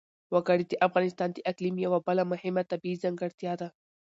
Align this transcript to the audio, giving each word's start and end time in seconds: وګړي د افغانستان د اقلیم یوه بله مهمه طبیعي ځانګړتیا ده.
وګړي 0.33 0.65
د 0.69 0.73
افغانستان 0.87 1.29
د 1.33 1.37
اقلیم 1.51 1.75
یوه 1.85 1.99
بله 2.07 2.23
مهمه 2.31 2.63
طبیعي 2.71 3.01
ځانګړتیا 3.03 3.53
ده. 3.61 3.67